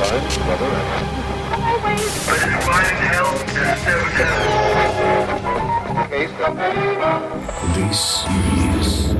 This 0.00 0.08
is 8.56 9.10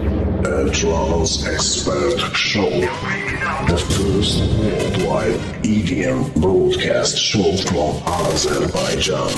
a 0.46 0.70
trance 0.72 1.46
expert 1.46 2.18
show. 2.34 2.70
The 3.68 3.76
first 3.76 4.40
worldwide 4.58 5.40
EDM 5.62 6.40
broadcast 6.40 7.18
show 7.18 7.56
from 7.58 8.02
Azerbaijan. 8.06 9.34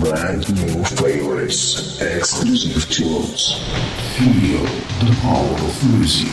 Brand 0.00 0.48
new 0.56 0.82
favorites, 0.82 2.00
exclusive 2.00 2.88
tunes. 2.90 3.60
Feel 4.16 4.64
the 5.04 5.14
power 5.20 5.58
of 5.68 5.84
music 5.92 6.32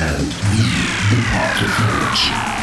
and 0.00 0.26
be 0.50 0.66
the 1.14 1.22
part 1.30 1.62
of 1.62 1.70
energy. 1.80 2.55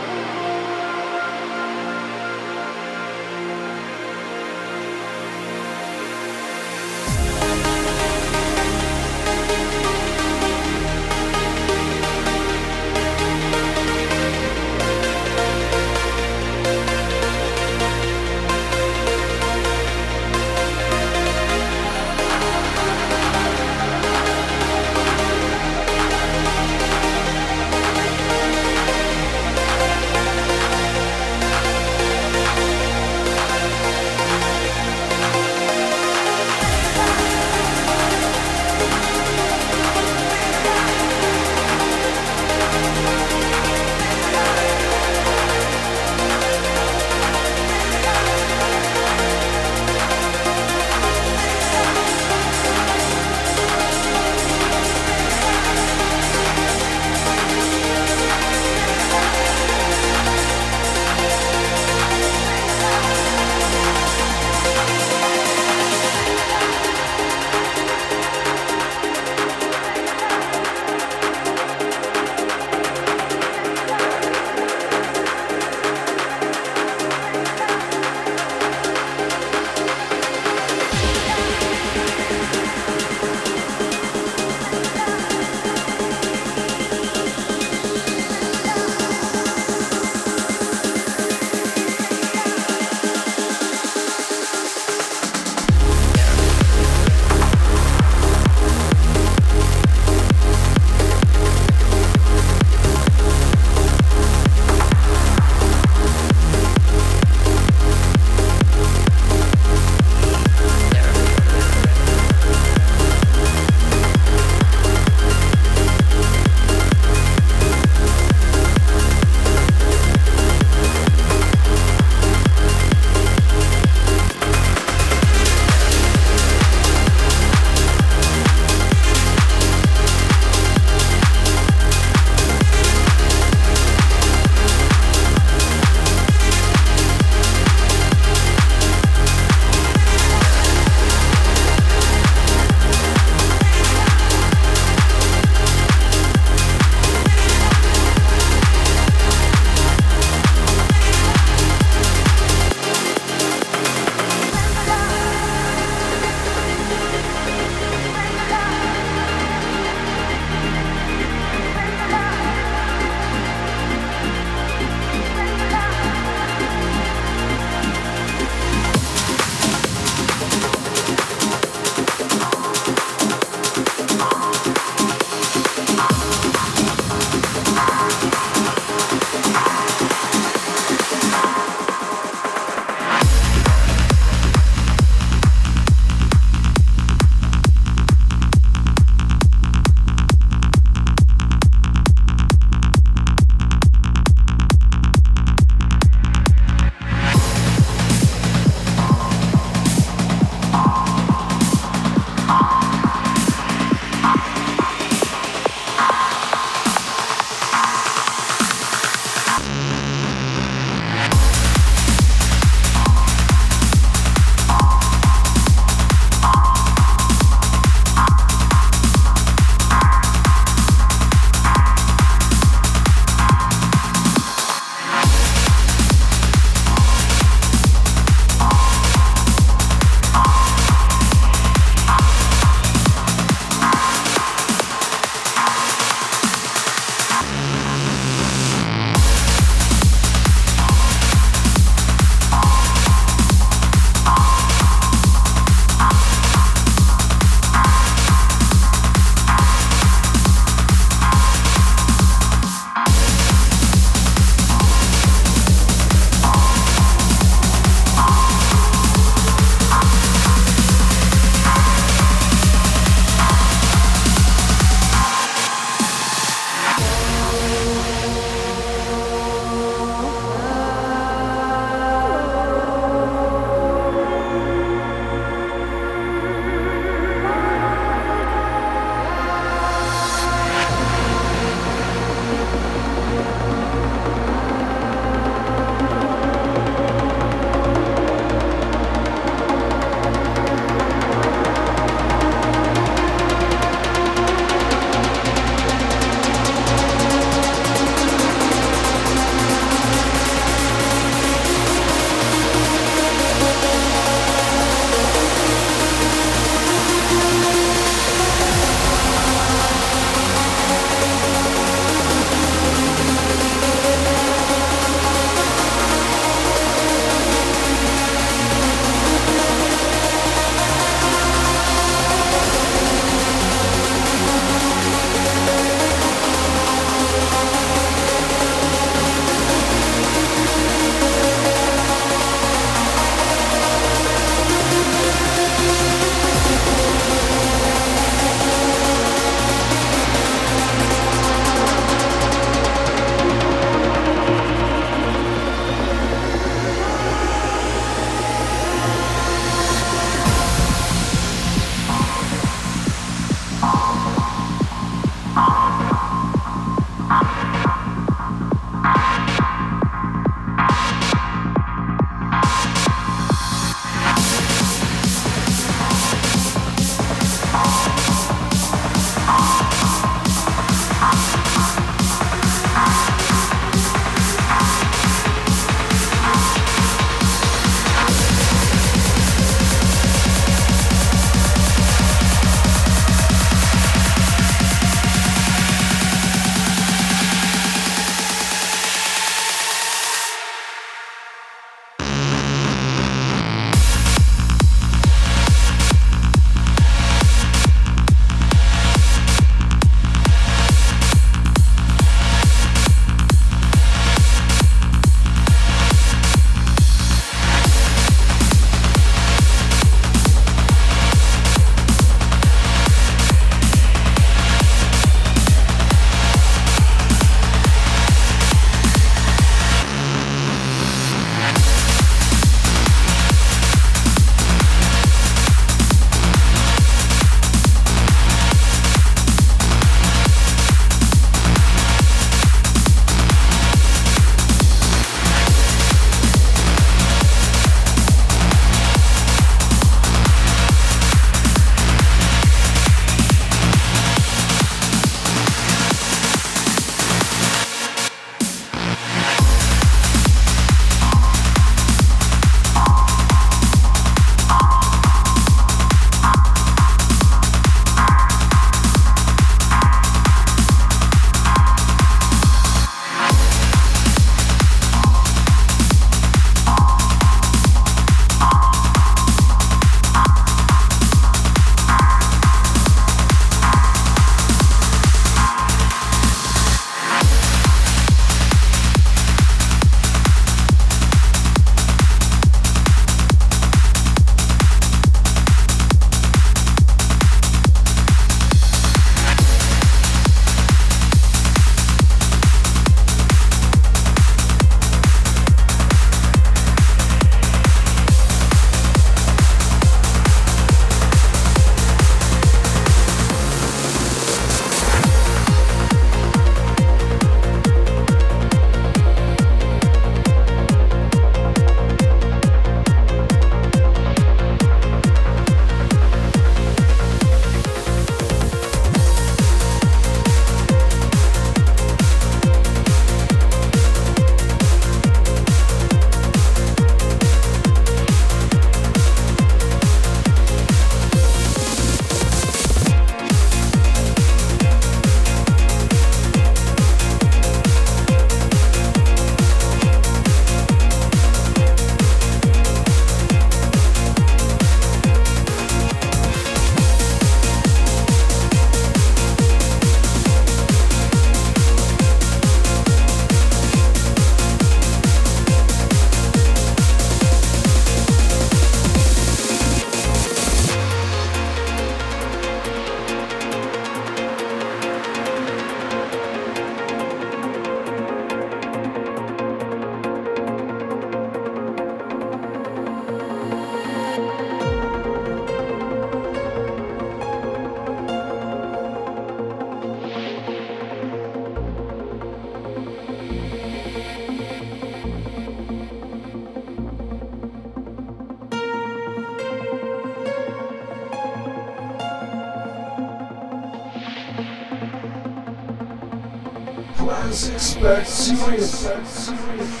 Expect 597.47 598.27
serious. 598.27 600.00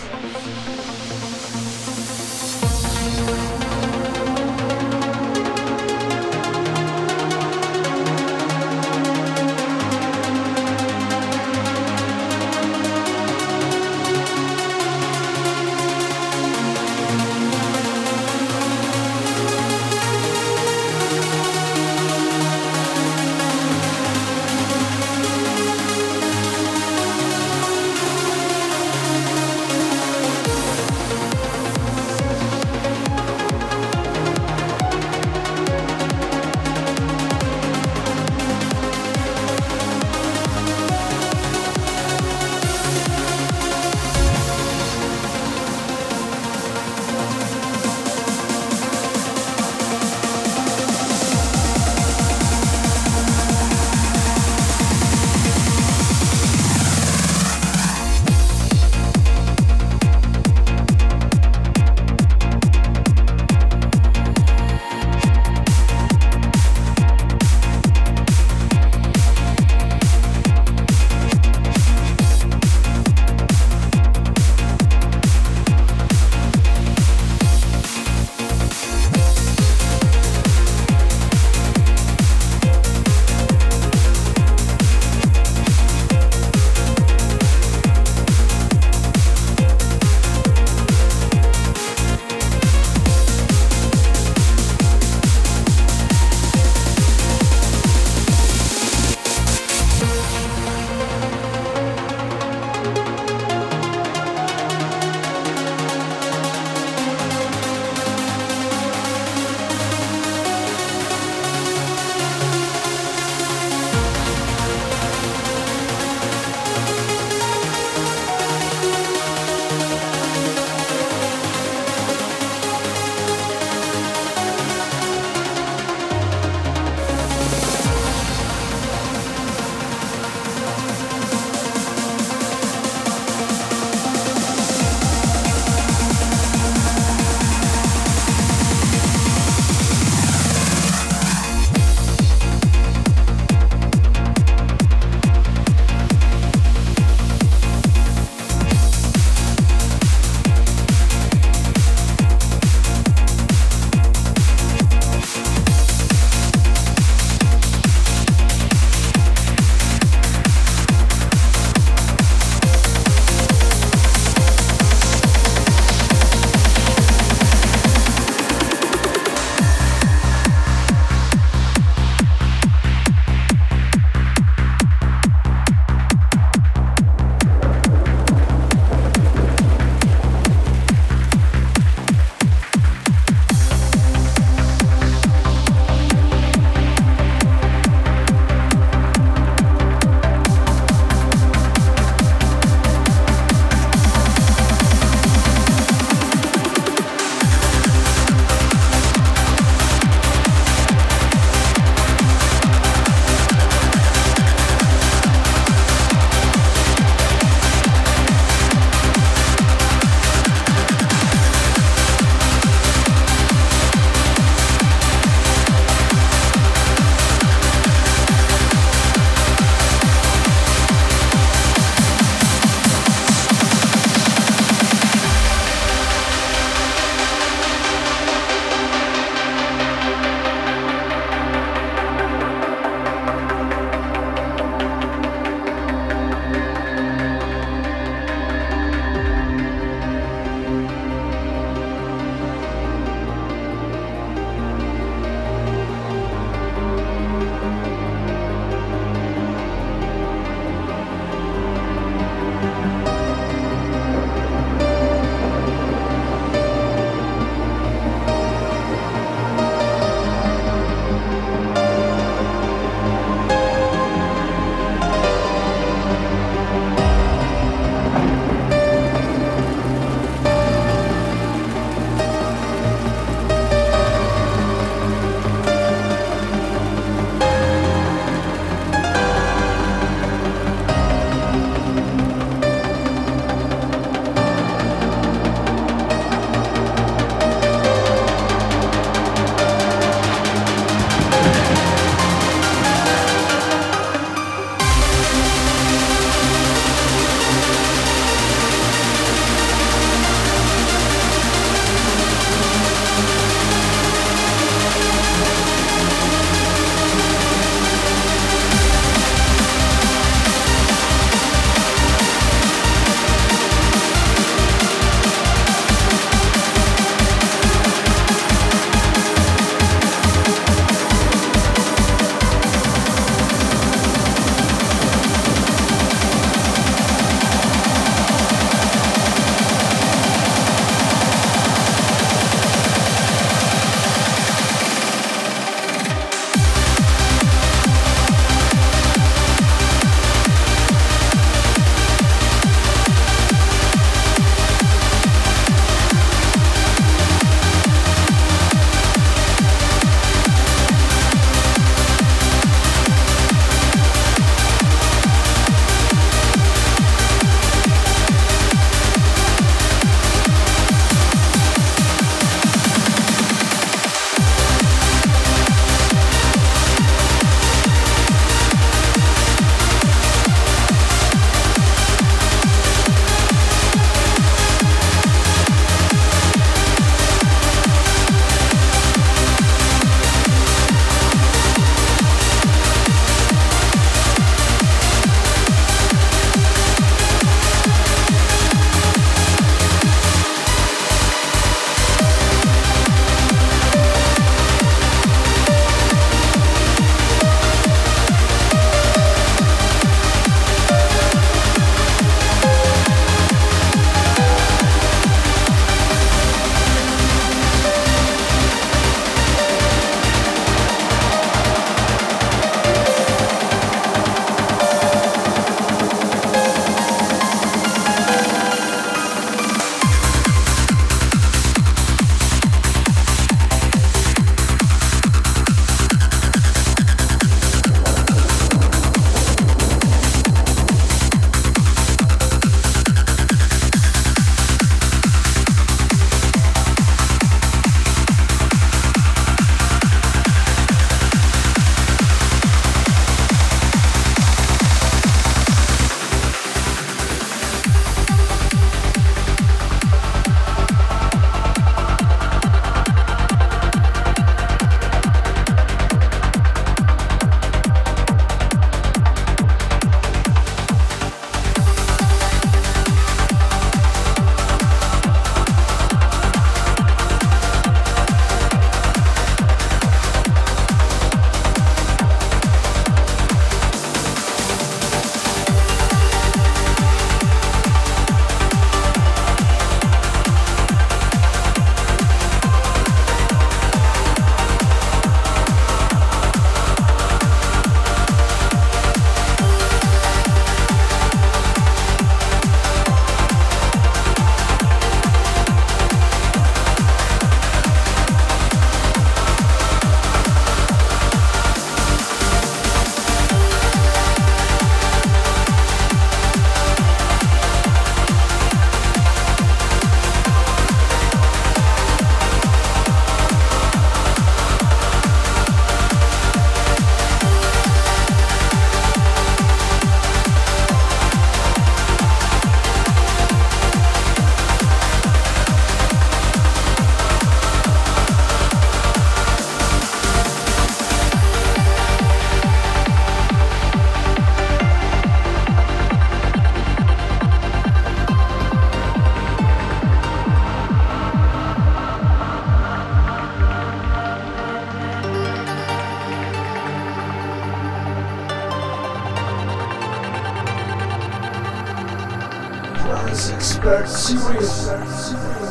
Expect 553.49 554.07
serious. 554.07 555.70